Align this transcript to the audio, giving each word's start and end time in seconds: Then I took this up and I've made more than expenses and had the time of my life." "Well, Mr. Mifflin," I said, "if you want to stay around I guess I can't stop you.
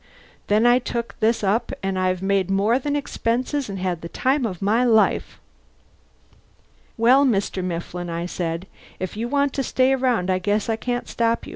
Then 0.47 0.65
I 0.65 0.79
took 0.79 1.13
this 1.19 1.43
up 1.43 1.71
and 1.83 1.99
I've 1.99 2.23
made 2.23 2.49
more 2.49 2.79
than 2.79 2.95
expenses 2.95 3.69
and 3.69 3.77
had 3.77 4.01
the 4.01 4.09
time 4.09 4.47
of 4.47 4.59
my 4.59 4.83
life." 4.83 5.39
"Well, 6.97 7.23
Mr. 7.23 7.63
Mifflin," 7.63 8.09
I 8.09 8.25
said, 8.25 8.65
"if 8.97 9.15
you 9.15 9.27
want 9.27 9.53
to 9.53 9.61
stay 9.63 9.93
around 9.93 10.31
I 10.31 10.39
guess 10.39 10.69
I 10.69 10.75
can't 10.75 11.07
stop 11.07 11.45
you. 11.45 11.49